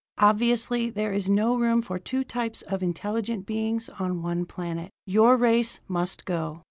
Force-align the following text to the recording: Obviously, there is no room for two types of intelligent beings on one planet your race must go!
Obviously, 0.17 0.89
there 0.89 1.13
is 1.13 1.29
no 1.29 1.55
room 1.55 1.83
for 1.83 1.99
two 1.99 2.23
types 2.23 2.63
of 2.63 2.81
intelligent 2.81 3.45
beings 3.45 3.87
on 3.99 4.23
one 4.23 4.47
planet 4.47 4.89
your 5.05 5.37
race 5.37 5.79
must 5.87 6.25
go! 6.25 6.59